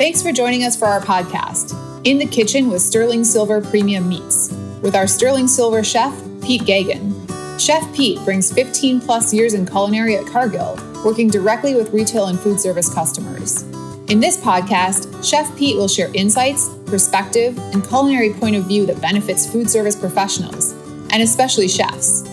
Thanks 0.00 0.22
for 0.22 0.32
joining 0.32 0.64
us 0.64 0.78
for 0.78 0.86
our 0.86 1.02
podcast, 1.02 1.74
In 2.06 2.16
the 2.16 2.24
Kitchen 2.24 2.70
with 2.70 2.80
Sterling 2.80 3.22
Silver 3.22 3.60
Premium 3.60 4.08
Meats, 4.08 4.50
with 4.80 4.96
our 4.96 5.06
Sterling 5.06 5.46
Silver 5.46 5.84
chef, 5.84 6.18
Pete 6.42 6.62
Gagan. 6.62 7.60
Chef 7.60 7.94
Pete 7.94 8.18
brings 8.24 8.50
15 8.50 9.02
plus 9.02 9.34
years 9.34 9.52
in 9.52 9.66
culinary 9.66 10.16
at 10.16 10.24
Cargill, 10.24 10.78
working 11.04 11.28
directly 11.28 11.74
with 11.74 11.92
retail 11.92 12.28
and 12.28 12.40
food 12.40 12.58
service 12.58 12.88
customers. 12.94 13.60
In 14.08 14.20
this 14.20 14.38
podcast, 14.38 15.22
Chef 15.22 15.54
Pete 15.58 15.76
will 15.76 15.86
share 15.86 16.10
insights, 16.14 16.70
perspective, 16.86 17.58
and 17.74 17.86
culinary 17.86 18.32
point 18.32 18.56
of 18.56 18.64
view 18.64 18.86
that 18.86 19.02
benefits 19.02 19.46
food 19.46 19.68
service 19.68 19.96
professionals, 19.96 20.72
and 21.10 21.22
especially 21.22 21.68
chefs. 21.68 22.26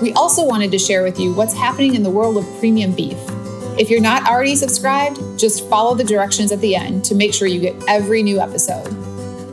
We 0.00 0.12
also 0.12 0.46
wanted 0.46 0.70
to 0.70 0.78
share 0.78 1.02
with 1.02 1.18
you 1.18 1.34
what's 1.34 1.52
happening 1.52 1.96
in 1.96 2.04
the 2.04 2.10
world 2.10 2.36
of 2.36 2.46
premium 2.60 2.92
beef. 2.92 3.18
If 3.78 3.90
you're 3.90 4.00
not 4.00 4.28
already 4.28 4.56
subscribed, 4.56 5.20
just 5.38 5.68
follow 5.68 5.94
the 5.94 6.02
directions 6.02 6.50
at 6.50 6.60
the 6.60 6.74
end 6.74 7.04
to 7.04 7.14
make 7.14 7.32
sure 7.32 7.46
you 7.46 7.60
get 7.60 7.76
every 7.86 8.24
new 8.24 8.40
episode. 8.40 8.90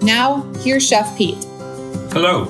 Now, 0.02 0.42
here's 0.62 0.88
Chef 0.88 1.16
Pete. 1.16 1.38
Hello, 2.12 2.48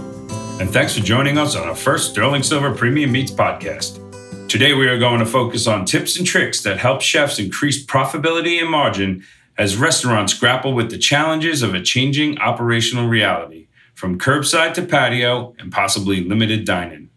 and 0.62 0.72
thanks 0.72 0.98
for 0.98 1.04
joining 1.04 1.38
us 1.38 1.54
on 1.54 1.68
our 1.68 1.76
first 1.76 2.12
Sterling 2.12 2.44
Silver 2.44 2.74
Premium 2.74 3.12
Meats 3.12 3.32
podcast. 3.32 4.00
Today, 4.48 4.74
we 4.74 4.88
are 4.88 4.98
going 4.98 5.20
to 5.20 5.26
focus 5.26 5.68
on 5.68 5.84
tips 5.84 6.18
and 6.18 6.26
tricks 6.26 6.64
that 6.64 6.78
help 6.78 7.02
chefs 7.02 7.40
increase 7.40 7.86
profitability 7.86 8.62
and 8.62 8.70
margin 8.70 9.26
as 9.58 9.76
restaurants 9.76 10.34
grapple 10.34 10.74
with 10.74 10.90
the 10.90 10.98
challenges 10.98 11.62
of 11.62 11.74
a 11.74 11.82
changing 11.82 12.38
operational 12.38 13.10
reality, 13.10 13.68
from 13.96 14.18
curbside 14.18 14.74
to 14.76 14.82
patio 14.82 15.54
and 15.60 15.74
possibly 15.74 16.24
limited 16.24 16.64
dining. 16.64 17.10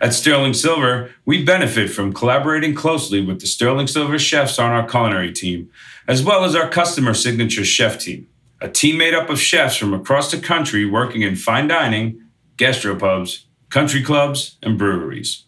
At 0.00 0.14
Sterling 0.14 0.54
Silver, 0.54 1.10
we 1.24 1.44
benefit 1.44 1.90
from 1.90 2.12
collaborating 2.12 2.72
closely 2.72 3.20
with 3.20 3.40
the 3.40 3.48
Sterling 3.48 3.88
Silver 3.88 4.16
chefs 4.18 4.58
on 4.58 4.70
our 4.70 4.86
culinary 4.86 5.32
team, 5.32 5.70
as 6.06 6.22
well 6.22 6.44
as 6.44 6.54
our 6.54 6.68
customer 6.68 7.14
signature 7.14 7.64
chef 7.64 7.98
team, 7.98 8.28
a 8.60 8.68
team 8.68 8.96
made 8.96 9.12
up 9.12 9.28
of 9.28 9.40
chefs 9.40 9.76
from 9.76 9.92
across 9.92 10.30
the 10.30 10.38
country 10.38 10.86
working 10.86 11.22
in 11.22 11.34
fine 11.34 11.66
dining, 11.66 12.22
gastropubs, 12.56 13.44
country 13.70 14.00
clubs, 14.02 14.56
and 14.62 14.78
breweries. 14.78 15.44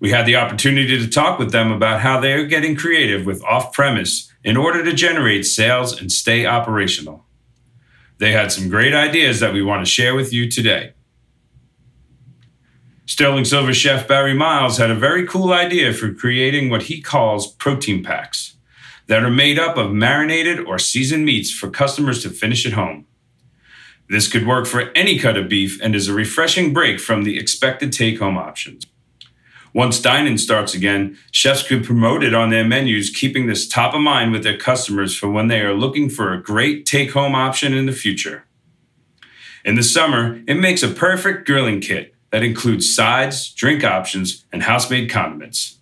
We 0.00 0.10
had 0.10 0.24
the 0.24 0.36
opportunity 0.36 0.98
to 0.98 1.08
talk 1.08 1.38
with 1.38 1.52
them 1.52 1.70
about 1.70 2.00
how 2.00 2.20
they 2.20 2.32
are 2.32 2.46
getting 2.46 2.76
creative 2.76 3.26
with 3.26 3.44
off 3.44 3.74
premise 3.74 4.32
in 4.42 4.56
order 4.56 4.82
to 4.82 4.94
generate 4.94 5.44
sales 5.44 5.98
and 5.98 6.10
stay 6.10 6.46
operational. 6.46 7.26
They 8.16 8.32
had 8.32 8.50
some 8.50 8.70
great 8.70 8.94
ideas 8.94 9.40
that 9.40 9.52
we 9.52 9.62
want 9.62 9.84
to 9.84 9.90
share 9.90 10.14
with 10.14 10.32
you 10.32 10.50
today. 10.50 10.94
Sterling 13.06 13.44
Silver 13.44 13.74
chef 13.74 14.08
Barry 14.08 14.32
Miles 14.32 14.78
had 14.78 14.90
a 14.90 14.94
very 14.94 15.26
cool 15.26 15.52
idea 15.52 15.92
for 15.92 16.14
creating 16.14 16.70
what 16.70 16.84
he 16.84 17.02
calls 17.02 17.52
protein 17.52 18.02
packs 18.02 18.56
that 19.08 19.22
are 19.22 19.30
made 19.30 19.58
up 19.58 19.76
of 19.76 19.92
marinated 19.92 20.58
or 20.60 20.78
seasoned 20.78 21.26
meats 21.26 21.50
for 21.50 21.68
customers 21.68 22.22
to 22.22 22.30
finish 22.30 22.64
at 22.64 22.72
home. 22.72 23.04
This 24.08 24.26
could 24.26 24.46
work 24.46 24.66
for 24.66 24.90
any 24.94 25.18
cut 25.18 25.36
of 25.36 25.50
beef 25.50 25.78
and 25.82 25.94
is 25.94 26.08
a 26.08 26.14
refreshing 26.14 26.72
break 26.72 26.98
from 26.98 27.24
the 27.24 27.38
expected 27.38 27.92
take 27.92 28.20
home 28.20 28.38
options. 28.38 28.86
Once 29.74 30.00
dining 30.00 30.38
starts 30.38 30.72
again, 30.72 31.18
chefs 31.30 31.66
could 31.66 31.84
promote 31.84 32.24
it 32.24 32.32
on 32.32 32.48
their 32.48 32.64
menus, 32.64 33.10
keeping 33.10 33.46
this 33.46 33.68
top 33.68 33.92
of 33.92 34.00
mind 34.00 34.32
with 34.32 34.44
their 34.44 34.56
customers 34.56 35.14
for 35.14 35.28
when 35.28 35.48
they 35.48 35.60
are 35.60 35.74
looking 35.74 36.08
for 36.08 36.32
a 36.32 36.42
great 36.42 36.86
take 36.86 37.12
home 37.12 37.34
option 37.34 37.74
in 37.74 37.84
the 37.84 37.92
future. 37.92 38.46
In 39.62 39.74
the 39.74 39.82
summer, 39.82 40.40
it 40.46 40.54
makes 40.54 40.82
a 40.82 40.88
perfect 40.88 41.46
grilling 41.46 41.82
kit 41.82 42.13
that 42.34 42.42
includes 42.42 42.92
sides, 42.92 43.54
drink 43.54 43.84
options, 43.84 44.44
and 44.52 44.64
house 44.64 44.90
made 44.90 45.08
condiments. 45.08 45.78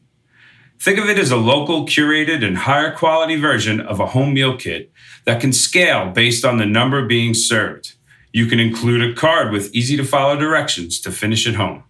Think 0.79 0.99
of 0.99 1.09
it 1.09 1.19
as 1.19 1.31
a 1.31 1.39
local, 1.39 1.87
curated, 1.87 2.45
and 2.47 2.59
higher 2.59 2.93
quality 2.93 3.37
version 3.37 3.81
of 3.81 4.01
a 4.01 4.09
home 4.09 4.35
meal 4.35 4.59
kit 4.59 4.93
that 5.25 5.41
can 5.41 5.55
scale 5.55 6.11
based 6.11 6.45
on 6.45 6.59
the 6.59 6.67
number 6.67 7.07
being 7.07 7.33
served. 7.33 7.95
You 8.35 8.45
can 8.45 8.61
include 8.61 9.01
a 9.01 9.15
card 9.15 9.51
with 9.51 9.75
easy 9.75 9.97
to 9.97 10.05
follow 10.05 10.37
directions 10.37 11.01
to 11.01 11.11
finish 11.11 11.49
at 11.49 11.55
home. 11.55 11.85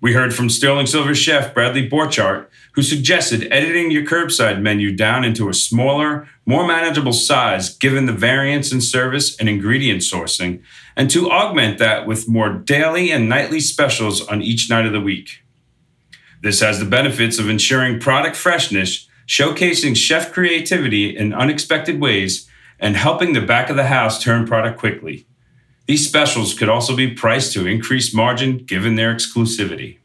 We 0.00 0.14
heard 0.14 0.34
from 0.34 0.48
Sterling 0.48 0.86
Silver 0.86 1.14
chef 1.14 1.52
Bradley 1.52 1.86
Borchardt, 1.86 2.46
who 2.74 2.82
suggested 2.82 3.52
editing 3.52 3.90
your 3.90 4.06
curbside 4.06 4.62
menu 4.62 4.96
down 4.96 5.24
into 5.24 5.50
a 5.50 5.54
smaller, 5.54 6.26
more 6.46 6.66
manageable 6.66 7.12
size 7.12 7.76
given 7.76 8.06
the 8.06 8.12
variance 8.14 8.72
in 8.72 8.80
service 8.80 9.38
and 9.38 9.46
ingredient 9.46 10.00
sourcing, 10.00 10.62
and 11.00 11.08
to 11.08 11.30
augment 11.30 11.78
that 11.78 12.06
with 12.06 12.28
more 12.28 12.52
daily 12.52 13.10
and 13.10 13.26
nightly 13.26 13.58
specials 13.58 14.20
on 14.28 14.42
each 14.42 14.68
night 14.68 14.84
of 14.84 14.92
the 14.92 15.00
week. 15.00 15.42
This 16.42 16.60
has 16.60 16.78
the 16.78 16.84
benefits 16.84 17.38
of 17.38 17.48
ensuring 17.48 18.00
product 18.00 18.36
freshness, 18.36 19.08
showcasing 19.26 19.96
chef 19.96 20.30
creativity 20.30 21.16
in 21.16 21.32
unexpected 21.32 22.02
ways, 22.02 22.46
and 22.78 22.98
helping 22.98 23.32
the 23.32 23.40
back 23.40 23.70
of 23.70 23.76
the 23.76 23.86
house 23.86 24.22
turn 24.22 24.46
product 24.46 24.78
quickly. 24.78 25.26
These 25.86 26.06
specials 26.06 26.52
could 26.52 26.68
also 26.68 26.94
be 26.94 27.14
priced 27.14 27.54
to 27.54 27.66
increase 27.66 28.12
margin 28.12 28.58
given 28.58 28.96
their 28.96 29.14
exclusivity. 29.14 30.00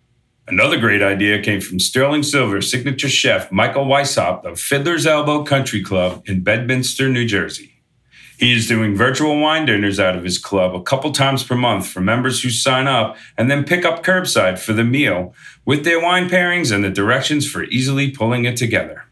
Another 0.48 0.80
great 0.80 1.04
idea 1.04 1.42
came 1.42 1.60
from 1.60 1.78
Sterling 1.78 2.24
Silver 2.24 2.62
signature 2.62 3.10
chef 3.10 3.52
Michael 3.52 3.86
Weishaupt 3.86 4.46
of 4.46 4.62
Fiddler's 4.62 5.06
Elbow 5.06 5.44
Country 5.44 5.84
Club 5.84 6.24
in 6.26 6.42
Bedminster, 6.42 7.10
New 7.10 7.26
Jersey. 7.26 7.75
He 8.38 8.54
is 8.54 8.68
doing 8.68 8.96
virtual 8.96 9.40
wine 9.40 9.66
dinners 9.66 10.00
out 10.00 10.16
of 10.16 10.24
his 10.24 10.38
club 10.38 10.76
a 10.76 10.82
couple 10.82 11.12
times 11.12 11.44
per 11.44 11.56
month 11.56 11.88
for 11.88 12.02
members 12.02 12.42
who 12.42 12.50
sign 12.50 12.88
up 12.88 13.16
and 13.38 13.50
then 13.50 13.64
pick 13.64 13.86
up 13.86 14.04
curbside 14.04 14.60
for 14.60 14.74
the 14.74 14.84
meal 14.84 15.34
with 15.64 15.86
their 15.86 16.02
wine 16.02 16.30
pairings 16.30 16.74
and 16.74 16.84
the 16.84 16.90
directions 16.90 17.50
for 17.50 17.64
easily 17.64 18.12
pulling 18.12 18.46
it 18.46 18.58
together. 18.58 19.06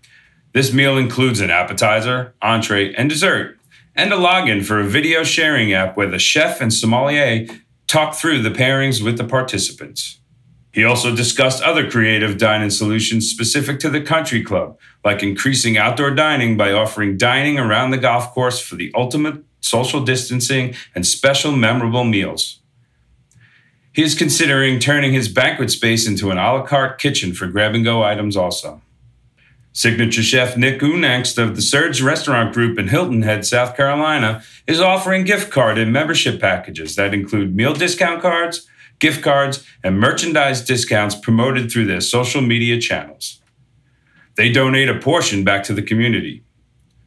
This 0.53 0.73
meal 0.73 0.97
includes 0.97 1.39
an 1.39 1.49
appetizer, 1.49 2.35
entree, 2.41 2.93
and 2.93 3.09
dessert, 3.09 3.57
and 3.95 4.11
a 4.11 4.17
login 4.17 4.63
for 4.63 4.79
a 4.79 4.87
video 4.87 5.23
sharing 5.23 5.73
app 5.73 5.95
where 5.95 6.09
the 6.09 6.19
chef 6.19 6.59
and 6.61 6.73
sommelier 6.73 7.47
talk 7.87 8.15
through 8.15 8.41
the 8.41 8.49
pairings 8.49 9.03
with 9.03 9.17
the 9.17 9.23
participants. 9.23 10.19
He 10.73 10.83
also 10.83 11.15
discussed 11.15 11.61
other 11.61 11.89
creative 11.89 12.39
dining 12.39 12.71
solutions 12.71 13.29
specific 13.29 13.79
to 13.81 13.91
the 13.91 14.01
country 14.01 14.43
club, 14.43 14.77
like 15.05 15.21
increasing 15.21 15.77
outdoor 15.77 16.11
dining 16.11 16.57
by 16.57 16.71
offering 16.71 17.15
dining 17.15 17.59
around 17.59 17.91
the 17.91 17.99
golf 17.99 18.33
course 18.33 18.59
for 18.59 18.75
the 18.75 18.91
ultimate 18.95 19.43
social 19.61 20.03
distancing 20.03 20.73
and 20.95 21.05
special 21.05 21.51
memorable 21.51 22.03
meals. 22.03 22.59
He 23.93 24.01
is 24.01 24.15
considering 24.15 24.79
turning 24.79 25.13
his 25.13 25.29
banquet 25.29 25.69
space 25.69 26.07
into 26.07 26.31
an 26.31 26.39
a 26.39 26.53
la 26.53 26.63
carte 26.63 26.99
kitchen 26.99 27.33
for 27.33 27.45
grab 27.45 27.75
and 27.75 27.83
go 27.83 28.03
items 28.03 28.35
also. 28.35 28.81
Signature 29.73 30.23
chef 30.23 30.57
Nick 30.57 30.81
Unangst 30.81 31.37
of 31.37 31.55
the 31.55 31.61
Surge 31.61 32.01
Restaurant 32.01 32.51
Group 32.51 32.79
in 32.79 32.87
Hilton 32.87 33.21
Head, 33.21 33.45
South 33.45 33.77
Carolina, 33.77 34.43
is 34.65 34.81
offering 34.81 35.23
gift 35.23 35.51
card 35.51 35.77
and 35.77 35.93
membership 35.93 36.41
packages 36.41 36.95
that 36.95 37.13
include 37.13 37.55
meal 37.55 37.73
discount 37.73 38.21
cards, 38.21 38.67
gift 39.03 39.21
cards, 39.21 39.67
and 39.83 39.99
merchandise 39.99 40.63
discounts 40.63 41.13
promoted 41.13 41.69
through 41.69 41.85
their 41.85 41.99
social 41.99 42.41
media 42.41 42.79
channels. 42.79 43.41
They 44.35 44.49
donate 44.49 44.87
a 44.87 44.97
portion 44.97 45.43
back 45.43 45.65
to 45.65 45.73
the 45.73 45.81
community. 45.81 46.45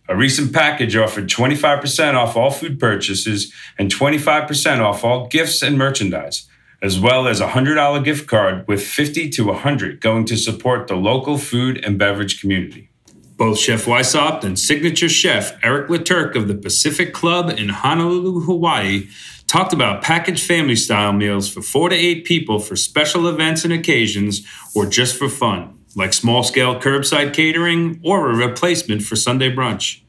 A 0.07 0.15
recent 0.15 0.53
package 0.53 0.95
offered 0.95 1.27
25% 1.27 2.13
off 2.13 2.37
all 2.37 2.51
food 2.51 2.79
purchases 2.79 3.51
and 3.79 3.91
25% 3.91 4.81
off 4.81 5.05
all 5.05 5.27
gifts 5.29 5.63
and 5.63 5.79
merchandise, 5.79 6.47
as 6.83 7.01
well 7.01 7.27
as 7.27 7.41
a 7.41 7.49
$100 7.49 8.05
gift 8.05 8.29
card 8.29 8.69
with 8.69 8.83
50 8.83 9.31
to 9.31 9.47
100 9.47 10.03
going 10.03 10.27
to 10.27 10.37
support 10.37 10.89
the 10.89 10.97
local 10.97 11.39
food 11.39 11.83
and 11.83 11.99
beverage 11.99 12.43
community. 12.43 12.91
Both 13.39 13.59
Chef 13.59 13.87
Weishaupt 13.87 14.45
and 14.45 14.59
signature 14.59 15.09
chef 15.09 15.59
Eric 15.63 15.89
Laturk 15.89 16.37
of 16.37 16.47
the 16.47 16.55
Pacific 16.55 17.15
Club 17.15 17.51
in 17.51 17.71
Honolulu, 17.71 18.41
Hawaii, 18.41 19.09
talked 19.47 19.73
about 19.73 20.03
packaged 20.03 20.45
family 20.45 20.77
style 20.77 21.13
meals 21.13 21.49
for 21.49 21.63
four 21.63 21.89
to 21.89 21.95
eight 21.95 22.25
people 22.25 22.59
for 22.59 22.77
special 22.77 23.29
events 23.29 23.65
and 23.65 23.73
occasions 23.73 24.47
or 24.75 24.87
just 24.87 25.17
for 25.17 25.29
fun, 25.29 25.79
like 25.95 26.13
small 26.13 26.43
scale 26.43 26.79
curbside 26.81 27.33
catering 27.33 28.01
or 28.05 28.31
a 28.31 28.37
replacement 28.37 29.03
for 29.03 29.17
Sunday 29.17 29.55
brunch. 29.55 30.01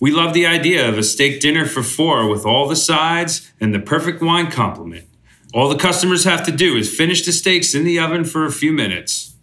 We 0.00 0.10
love 0.10 0.34
the 0.34 0.46
idea 0.46 0.88
of 0.88 0.98
a 0.98 1.02
steak 1.02 1.40
dinner 1.40 1.66
for 1.66 1.82
four 1.82 2.28
with 2.28 2.44
all 2.44 2.68
the 2.68 2.76
sides 2.76 3.52
and 3.60 3.74
the 3.74 3.78
perfect 3.78 4.22
wine 4.22 4.50
complement. 4.50 5.06
All 5.52 5.68
the 5.68 5.78
customers 5.78 6.24
have 6.24 6.44
to 6.46 6.52
do 6.52 6.76
is 6.76 6.94
finish 6.94 7.24
the 7.24 7.32
steaks 7.32 7.74
in 7.74 7.84
the 7.84 7.98
oven 7.98 8.24
for 8.24 8.44
a 8.44 8.52
few 8.52 8.72
minutes. 8.72 9.36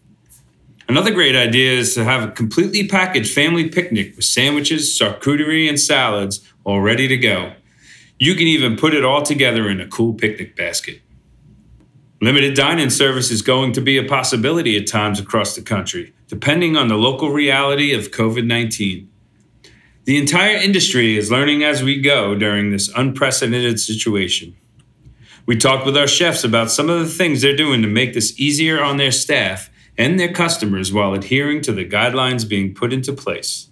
Another 0.89 1.11
great 1.11 1.37
idea 1.37 1.71
is 1.71 1.93
to 1.93 2.03
have 2.03 2.21
a 2.27 2.31
completely 2.31 2.85
packaged 2.85 3.33
family 3.33 3.69
picnic 3.69 4.15
with 4.17 4.25
sandwiches, 4.25 4.99
charcuterie, 4.99 5.69
and 5.69 5.79
salads 5.79 6.45
all 6.65 6.81
ready 6.81 7.07
to 7.07 7.15
go. 7.15 7.53
You 8.21 8.35
can 8.35 8.45
even 8.45 8.77
put 8.77 8.93
it 8.93 9.03
all 9.03 9.23
together 9.23 9.67
in 9.67 9.81
a 9.81 9.87
cool 9.87 10.13
picnic 10.13 10.55
basket. 10.55 11.01
Limited 12.21 12.53
dining 12.53 12.91
service 12.91 13.31
is 13.31 13.41
going 13.41 13.73
to 13.73 13.81
be 13.81 13.97
a 13.97 14.07
possibility 14.07 14.77
at 14.77 14.85
times 14.85 15.19
across 15.19 15.55
the 15.55 15.63
country, 15.63 16.13
depending 16.27 16.77
on 16.77 16.87
the 16.87 16.97
local 16.97 17.31
reality 17.31 17.95
of 17.95 18.11
COVID 18.11 18.45
19. 18.45 19.09
The 20.03 20.19
entire 20.19 20.55
industry 20.55 21.17
is 21.17 21.31
learning 21.31 21.63
as 21.63 21.81
we 21.81 21.99
go 21.99 22.35
during 22.35 22.69
this 22.69 22.91
unprecedented 22.95 23.79
situation. 23.79 24.55
We 25.47 25.57
talked 25.57 25.87
with 25.87 25.97
our 25.97 26.05
chefs 26.05 26.43
about 26.43 26.69
some 26.69 26.91
of 26.91 26.99
the 26.99 27.07
things 27.07 27.41
they're 27.41 27.55
doing 27.55 27.81
to 27.81 27.87
make 27.87 28.13
this 28.13 28.39
easier 28.39 28.83
on 28.83 28.97
their 28.97 29.11
staff 29.11 29.71
and 29.97 30.19
their 30.19 30.31
customers 30.31 30.93
while 30.93 31.15
adhering 31.15 31.61
to 31.61 31.71
the 31.71 31.89
guidelines 31.89 32.47
being 32.47 32.75
put 32.75 32.93
into 32.93 33.13
place. 33.13 33.70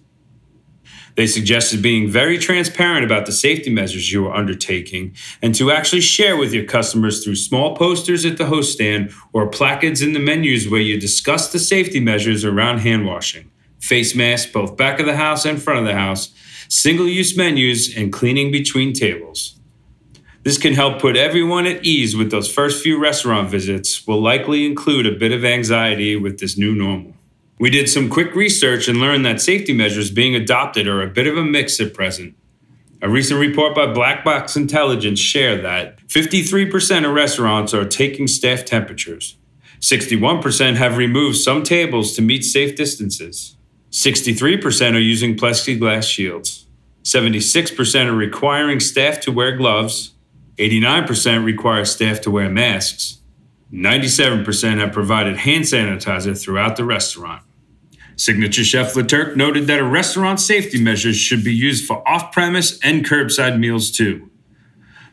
They 1.16 1.26
suggested 1.26 1.82
being 1.82 2.08
very 2.08 2.38
transparent 2.38 3.04
about 3.04 3.26
the 3.26 3.32
safety 3.32 3.70
measures 3.70 4.12
you 4.12 4.26
are 4.26 4.34
undertaking 4.34 5.14
and 5.42 5.54
to 5.56 5.70
actually 5.70 6.00
share 6.00 6.36
with 6.36 6.52
your 6.52 6.64
customers 6.64 7.24
through 7.24 7.36
small 7.36 7.76
posters 7.76 8.24
at 8.24 8.38
the 8.38 8.46
host 8.46 8.72
stand 8.72 9.12
or 9.32 9.48
placards 9.48 10.02
in 10.02 10.12
the 10.12 10.20
menus 10.20 10.68
where 10.68 10.80
you 10.80 10.98
discuss 10.98 11.52
the 11.52 11.58
safety 11.58 12.00
measures 12.00 12.44
around 12.44 12.78
hand 12.78 13.06
washing, 13.06 13.50
face 13.80 14.14
masks 14.14 14.50
both 14.50 14.76
back 14.76 15.00
of 15.00 15.06
the 15.06 15.16
house 15.16 15.44
and 15.44 15.62
front 15.62 15.80
of 15.80 15.86
the 15.86 15.94
house, 15.94 16.32
single 16.68 17.08
use 17.08 17.36
menus, 17.36 17.96
and 17.96 18.12
cleaning 18.12 18.52
between 18.52 18.92
tables. 18.92 19.56
This 20.42 20.56
can 20.56 20.72
help 20.72 21.02
put 21.02 21.18
everyone 21.18 21.66
at 21.66 21.84
ease 21.84 22.16
with 22.16 22.30
those 22.30 22.50
first 22.50 22.82
few 22.82 22.98
restaurant 22.98 23.50
visits, 23.50 24.06
will 24.06 24.22
likely 24.22 24.64
include 24.64 25.06
a 25.06 25.18
bit 25.18 25.32
of 25.32 25.44
anxiety 25.44 26.16
with 26.16 26.38
this 26.38 26.56
new 26.56 26.74
normal. 26.74 27.14
We 27.60 27.68
did 27.68 27.90
some 27.90 28.08
quick 28.08 28.34
research 28.34 28.88
and 28.88 29.00
learned 29.00 29.26
that 29.26 29.38
safety 29.38 29.74
measures 29.74 30.10
being 30.10 30.34
adopted 30.34 30.88
are 30.88 31.02
a 31.02 31.10
bit 31.10 31.26
of 31.26 31.36
a 31.36 31.44
mix 31.44 31.78
at 31.78 31.92
present. 31.92 32.34
A 33.02 33.08
recent 33.10 33.38
report 33.38 33.74
by 33.74 33.92
Black 33.92 34.24
Box 34.24 34.56
Intelligence 34.56 35.20
shared 35.20 35.62
that 35.62 35.98
53% 36.06 37.06
of 37.06 37.12
restaurants 37.12 37.74
are 37.74 37.84
taking 37.84 38.26
staff 38.28 38.64
temperatures. 38.64 39.36
61% 39.80 40.76
have 40.76 40.96
removed 40.96 41.36
some 41.36 41.62
tables 41.62 42.16
to 42.16 42.22
meet 42.22 42.46
safe 42.46 42.74
distances. 42.76 43.58
63% 43.90 44.94
are 44.94 44.98
using 44.98 45.36
plexiglass 45.36 46.04
shields. 46.04 46.66
76% 47.04 48.06
are 48.06 48.14
requiring 48.14 48.80
staff 48.80 49.20
to 49.20 49.30
wear 49.30 49.54
gloves. 49.54 50.14
89% 50.56 51.44
require 51.44 51.84
staff 51.84 52.22
to 52.22 52.30
wear 52.30 52.48
masks. 52.48 53.18
97% 53.70 54.78
have 54.78 54.92
provided 54.92 55.36
hand 55.36 55.64
sanitizer 55.64 56.40
throughout 56.40 56.76
the 56.76 56.84
restaurant. 56.86 57.42
Signature 58.20 58.64
Chef 58.64 58.92
LeTurk 58.92 59.34
noted 59.34 59.66
that 59.66 59.78
a 59.78 59.82
restaurant 59.82 60.40
safety 60.40 60.78
measures 60.78 61.16
should 61.16 61.42
be 61.42 61.54
used 61.54 61.86
for 61.86 62.06
off 62.06 62.32
premise 62.32 62.78
and 62.80 63.02
curbside 63.02 63.58
meals 63.58 63.90
too. 63.90 64.28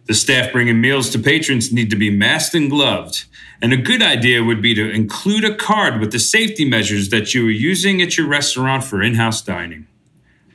The 0.08 0.14
staff 0.14 0.52
bringing 0.52 0.82
meals 0.82 1.10
to 1.12 1.20
patrons 1.20 1.72
need 1.72 1.90
to 1.92 1.96
be 1.96 2.10
masked 2.10 2.54
and 2.54 2.70
gloved, 2.70 3.24
and 3.62 3.72
a 3.72 3.78
good 3.78 4.04
idea 4.04 4.44
would 4.44 4.62
be 4.62 4.76
to 4.76 4.92
include 4.92 5.46
a 5.46 5.56
card 5.56 6.02
with 6.02 6.12
the 6.12 6.20
safety 6.20 6.68
measures 6.68 7.08
that 7.08 7.34
you 7.34 7.48
are 7.48 7.50
using 7.50 8.02
at 8.02 8.18
your 8.18 8.28
restaurant 8.28 8.84
for 8.84 9.02
in 9.02 9.14
house 9.14 9.42
dining. 9.42 9.88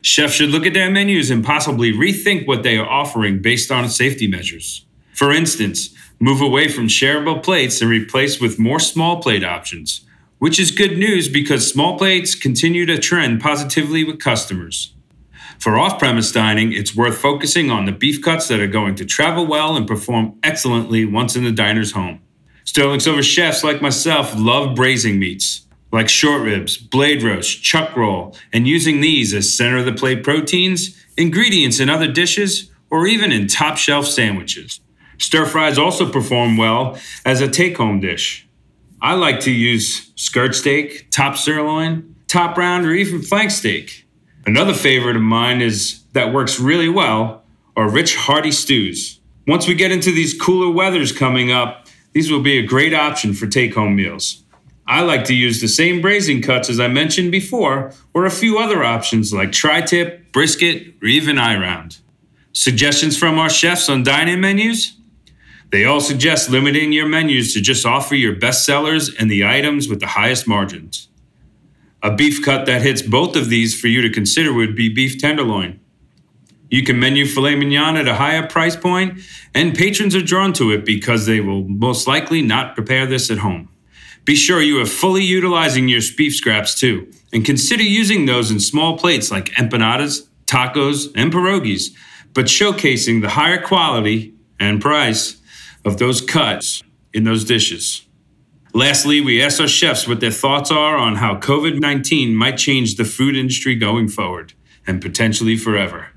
Chefs 0.02 0.34
should 0.34 0.50
look 0.50 0.66
at 0.66 0.75
their 0.75 0.90
menus 0.90 1.31
and 1.31 1.43
possibly 1.43 1.90
rethink 1.90 2.46
what 2.46 2.62
they 2.62 2.76
are 2.76 2.87
offering 2.87 3.40
based 3.40 3.70
on 3.70 3.88
safety 3.88 4.26
measures. 4.26 4.84
For 5.14 5.32
instance, 5.32 5.94
move 6.20 6.43
away 6.43 6.69
from 6.69 6.88
shareable 6.88 7.43
plates 7.43 7.81
and 7.81 7.88
replace 7.88 8.43
with 8.43 8.58
more 8.58 8.78
small 8.78 9.22
plate 9.22 9.43
options 9.43 10.04
which 10.42 10.58
is 10.58 10.72
good 10.72 10.98
news 10.98 11.28
because 11.28 11.70
small 11.70 11.96
plates 11.96 12.34
continue 12.34 12.84
to 12.84 12.98
trend 12.98 13.40
positively 13.40 14.02
with 14.02 14.18
customers. 14.18 14.92
For 15.60 15.78
off 15.78 16.00
premise 16.00 16.32
dining, 16.32 16.72
it's 16.72 16.96
worth 16.96 17.18
focusing 17.18 17.70
on 17.70 17.84
the 17.84 17.92
beef 17.92 18.20
cuts 18.20 18.48
that 18.48 18.58
are 18.58 18.66
going 18.66 18.96
to 18.96 19.04
travel 19.04 19.46
well 19.46 19.76
and 19.76 19.86
perform 19.86 20.34
excellently 20.42 21.04
once 21.04 21.36
in 21.36 21.44
the 21.44 21.52
diner's 21.52 21.92
home. 21.92 22.20
Sterling 22.64 22.98
Silver 22.98 23.22
chefs 23.22 23.62
like 23.62 23.80
myself 23.80 24.34
love 24.36 24.74
braising 24.74 25.20
meats, 25.20 25.64
like 25.92 26.08
short 26.08 26.42
ribs, 26.42 26.76
blade 26.76 27.22
roast, 27.22 27.62
chuck 27.62 27.94
roll, 27.94 28.36
and 28.52 28.66
using 28.66 29.00
these 29.00 29.32
as 29.32 29.56
center 29.56 29.78
of 29.78 29.84
the 29.84 29.92
plate 29.92 30.24
proteins, 30.24 31.00
ingredients 31.16 31.78
in 31.78 31.88
other 31.88 32.10
dishes, 32.10 32.68
or 32.90 33.06
even 33.06 33.30
in 33.30 33.46
top 33.46 33.76
shelf 33.76 34.08
sandwiches. 34.08 34.80
Stir 35.18 35.46
fries 35.46 35.78
also 35.78 36.10
perform 36.10 36.56
well 36.56 36.98
as 37.24 37.40
a 37.40 37.48
take 37.48 37.76
home 37.76 38.00
dish. 38.00 38.48
I 39.02 39.14
like 39.14 39.40
to 39.40 39.50
use 39.50 40.12
skirt 40.14 40.54
steak, 40.54 41.10
top 41.10 41.37
sirloin, 41.37 42.14
top 42.28 42.56
round, 42.56 42.87
or 42.87 42.93
even 42.93 43.20
flank 43.20 43.50
steak. 43.50 44.06
Another 44.46 44.72
favorite 44.72 45.16
of 45.16 45.22
mine 45.22 45.60
is 45.60 46.04
that 46.12 46.32
works 46.32 46.60
really 46.60 46.88
well 46.88 47.43
are 47.76 47.90
rich, 47.90 48.14
hearty 48.14 48.52
stews. 48.52 49.19
Once 49.44 49.66
we 49.66 49.75
get 49.75 49.90
into 49.90 50.12
these 50.12 50.40
cooler 50.40 50.70
weathers 50.72 51.10
coming 51.10 51.50
up, 51.50 51.88
these 52.12 52.31
will 52.31 52.43
be 52.43 52.58
a 52.58 52.66
great 52.66 52.94
option 52.94 53.34
for 53.34 53.49
take 53.49 53.75
home 53.75 53.96
meals. 53.96 54.44
I 54.87 55.00
like 55.00 55.25
to 55.25 55.34
use 55.34 55.60
the 55.60 55.69
same 55.69 56.00
braising 56.00 56.40
cuts 56.40 56.70
as 56.70 56.78
I 56.78 56.87
mentioned 56.87 57.32
before, 57.32 57.93
or 58.14 58.25
a 58.25 58.31
few 58.31 58.60
other 58.60 58.84
options 58.84 59.32
like 59.32 59.50
tri 59.50 59.81
tip, 59.81 60.31
brisket, 60.31 60.94
or 61.02 61.08
even 61.08 61.38
eye 61.38 61.58
round. 61.58 61.99
Suggestions 62.52 63.19
from 63.19 63.37
our 63.37 63.50
chefs 63.50 63.88
on 63.88 64.04
dine 64.04 64.28
in 64.28 64.40
menus? 64.40 64.96
They 65.72 65.86
all 65.86 66.00
suggest 66.00 66.50
limiting 66.50 66.92
your 66.92 67.08
menus 67.08 67.54
to 67.54 67.60
just 67.62 67.86
offer 67.86 68.14
your 68.14 68.36
best 68.36 68.66
sellers 68.66 69.12
and 69.14 69.30
the 69.30 69.46
items 69.46 69.88
with 69.88 70.00
the 70.00 70.06
highest 70.06 70.46
margins. 70.46 71.08
A 72.02 72.14
beef 72.14 72.44
cut 72.44 72.66
that 72.66 72.82
hits 72.82 73.00
both 73.00 73.36
of 73.36 73.48
these 73.48 73.80
for 73.80 73.88
you 73.88 74.02
to 74.02 74.10
consider 74.10 74.52
would 74.52 74.76
be 74.76 74.92
beef 74.92 75.19
tenderloin. 75.19 75.80
You 76.69 76.84
can 76.84 77.00
menu 77.00 77.24
filet 77.26 77.54
mignon 77.54 77.96
at 77.96 78.06
a 78.06 78.16
higher 78.16 78.46
price 78.46 78.76
point, 78.76 79.20
and 79.54 79.74
patrons 79.74 80.14
are 80.14 80.22
drawn 80.22 80.52
to 80.54 80.70
it 80.72 80.84
because 80.84 81.24
they 81.24 81.40
will 81.40 81.66
most 81.66 82.06
likely 82.06 82.42
not 82.42 82.75
prepare 82.75 83.06
this 83.06 83.30
at 83.30 83.38
home. 83.38 83.70
Be 84.26 84.36
sure 84.36 84.60
you 84.60 84.78
are 84.78 84.86
fully 84.86 85.25
utilizing 85.25 85.88
your 85.88 86.02
beef 86.18 86.34
scraps 86.34 86.78
too, 86.78 87.10
and 87.32 87.46
consider 87.46 87.82
using 87.82 88.26
those 88.26 88.50
in 88.50 88.60
small 88.60 88.98
plates 88.98 89.30
like 89.30 89.50
empanadas, 89.52 90.28
tacos, 90.44 91.10
and 91.16 91.32
pierogies, 91.32 91.94
but 92.34 92.46
showcasing 92.46 93.22
the 93.22 93.30
higher 93.30 93.60
quality 93.60 94.34
and 94.60 94.78
price 94.80 95.41
of 95.84 95.99
those 95.99 96.20
cuts 96.20 96.82
in 97.12 97.25
those 97.25 97.44
dishes. 97.44 98.06
Lastly, 98.75 99.20
we 99.20 99.43
asked 99.43 99.61
our 99.61 99.69
chefs 99.69 100.08
what 100.08 100.20
their 100.20 100.31
thoughts 100.31 100.70
are 100.70 100.96
on 100.96 101.17
how 101.17 101.37
COVID 101.37 101.79
19 101.79 102.34
might 102.34 102.56
change 102.56 102.96
the 102.96 103.05
food 103.05 103.37
industry 103.37 103.75
going 103.75 104.08
forward 104.08 104.55
and 104.87 105.02
potentially 105.02 105.56
forever. 105.56 106.08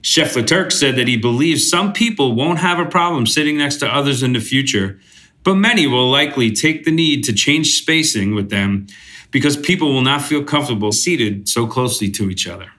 Chef 0.00 0.34
LeTurk 0.34 0.70
said 0.70 0.96
that 0.96 1.08
he 1.08 1.16
believes 1.16 1.68
some 1.68 1.92
people 1.92 2.34
won't 2.34 2.58
have 2.58 2.78
a 2.78 2.84
problem 2.84 3.26
sitting 3.26 3.56
next 3.56 3.76
to 3.78 3.92
others 3.92 4.22
in 4.22 4.34
the 4.34 4.40
future, 4.40 5.00
but 5.42 5.54
many 5.54 5.86
will 5.86 6.08
likely 6.10 6.52
take 6.52 6.84
the 6.84 6.90
need 6.92 7.24
to 7.24 7.32
change 7.32 7.78
spacing 7.78 8.34
with 8.34 8.50
them 8.50 8.86
because 9.30 9.56
people 9.56 9.92
will 9.92 10.02
not 10.02 10.22
feel 10.22 10.44
comfortable 10.44 10.92
seated 10.92 11.48
so 11.48 11.66
closely 11.66 12.10
to 12.10 12.30
each 12.30 12.46
other. 12.46 12.70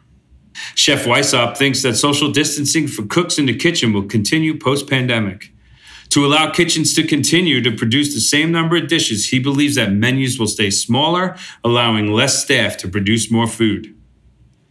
Chef 0.76 1.04
Weishaupt 1.04 1.58
thinks 1.58 1.82
that 1.82 1.96
social 1.96 2.32
distancing 2.32 2.88
for 2.88 3.06
cooks 3.06 3.38
in 3.38 3.46
the 3.46 3.56
kitchen 3.56 3.92
will 3.92 4.06
continue 4.06 4.58
post 4.58 4.90
pandemic. 4.90 5.52
To 6.16 6.26
allow 6.26 6.50
kitchens 6.50 6.94
to 6.94 7.04
continue 7.04 7.62
to 7.62 7.76
produce 7.76 8.14
the 8.14 8.22
same 8.22 8.50
number 8.50 8.78
of 8.78 8.88
dishes, 8.88 9.28
he 9.28 9.38
believes 9.38 9.76
that 9.76 9.92
menus 9.92 10.40
will 10.40 10.48
stay 10.48 10.70
smaller, 10.70 11.36
allowing 11.62 12.10
less 12.10 12.42
staff 12.42 12.78
to 12.78 12.88
produce 12.88 13.30
more 13.30 13.48
food. 13.48 13.94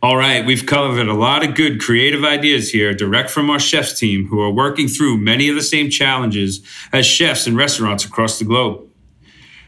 All 0.03 0.17
right, 0.17 0.47
we've 0.47 0.65
covered 0.65 1.07
a 1.07 1.13
lot 1.13 1.47
of 1.47 1.55
good 1.55 1.83
creative 1.83 2.25
ideas 2.25 2.71
here, 2.71 2.95
direct 2.95 3.29
from 3.29 3.51
our 3.51 3.59
chefs 3.59 4.01
team, 4.01 4.29
who 4.29 4.41
are 4.41 4.51
working 4.51 4.89
through 4.89 5.19
many 5.19 5.51
of 5.51 5.55
the 5.55 5.61
same 5.61 5.91
challenges 5.91 6.67
as 6.95 7.05
chefs 7.05 7.47
in 7.47 7.57
restaurants 7.57 8.07
across 8.07 8.39
the 8.39 8.47
globe. 8.47 8.89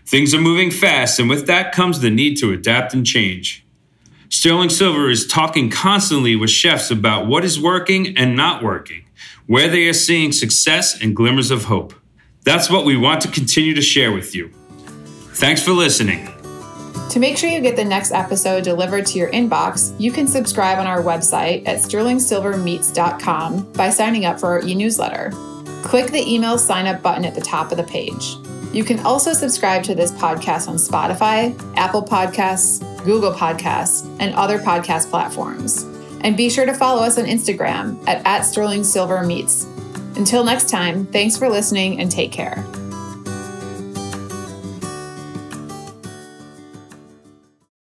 Things 0.06 0.32
are 0.32 0.40
moving 0.40 0.70
fast, 0.70 1.20
and 1.20 1.28
with 1.28 1.46
that 1.46 1.72
comes 1.72 2.00
the 2.00 2.08
need 2.08 2.36
to 2.36 2.52
adapt 2.52 2.94
and 2.94 3.04
change. 3.04 3.66
Sterling 4.30 4.70
Silver 4.70 5.10
is 5.10 5.26
talking 5.26 5.68
constantly 5.68 6.36
with 6.36 6.48
chefs 6.48 6.90
about 6.90 7.26
what 7.26 7.44
is 7.44 7.60
working 7.60 8.16
and 8.16 8.34
not 8.34 8.62
working 8.62 9.05
where 9.46 9.68
they 9.68 9.88
are 9.88 9.92
seeing 9.92 10.32
success 10.32 11.00
and 11.00 11.14
glimmers 11.14 11.50
of 11.50 11.64
hope. 11.64 11.94
That's 12.44 12.70
what 12.70 12.84
we 12.84 12.96
want 12.96 13.20
to 13.22 13.28
continue 13.28 13.74
to 13.74 13.82
share 13.82 14.12
with 14.12 14.34
you. 14.34 14.50
Thanks 15.34 15.62
for 15.62 15.72
listening. 15.72 16.28
To 17.10 17.20
make 17.20 17.38
sure 17.38 17.48
you 17.48 17.60
get 17.60 17.76
the 17.76 17.84
next 17.84 18.12
episode 18.12 18.64
delivered 18.64 19.06
to 19.06 19.18
your 19.18 19.30
inbox, 19.30 19.94
you 19.98 20.10
can 20.10 20.26
subscribe 20.26 20.78
on 20.78 20.86
our 20.86 21.02
website 21.02 21.66
at 21.66 21.78
sterlingsilvermeats.com 21.78 23.72
by 23.72 23.90
signing 23.90 24.24
up 24.24 24.40
for 24.40 24.48
our 24.48 24.60
e 24.62 24.74
newsletter. 24.74 25.30
Click 25.82 26.10
the 26.10 26.22
email 26.32 26.58
sign 26.58 26.86
up 26.86 27.02
button 27.02 27.24
at 27.24 27.34
the 27.34 27.40
top 27.40 27.70
of 27.70 27.76
the 27.76 27.84
page. 27.84 28.36
You 28.72 28.84
can 28.84 28.98
also 29.00 29.32
subscribe 29.32 29.84
to 29.84 29.94
this 29.94 30.12
podcast 30.12 30.68
on 30.68 30.76
Spotify, 30.76 31.58
Apple 31.76 32.02
Podcasts, 32.02 32.80
Google 33.04 33.32
Podcasts, 33.32 34.04
and 34.20 34.34
other 34.34 34.58
podcast 34.58 35.08
platforms. 35.08 35.84
And 36.26 36.36
be 36.36 36.50
sure 36.50 36.66
to 36.66 36.74
follow 36.74 37.04
us 37.04 37.18
on 37.18 37.24
Instagram 37.24 38.02
at, 38.08 38.20
at 38.26 38.42
Sterling 38.42 38.82
Silver 38.82 39.22
Meats. 39.22 39.64
Until 40.16 40.42
next 40.42 40.68
time, 40.68 41.06
thanks 41.06 41.36
for 41.36 41.48
listening 41.48 42.00
and 42.00 42.10
take 42.10 42.32
care. 42.32 42.66